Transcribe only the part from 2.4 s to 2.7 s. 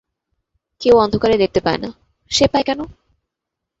পায়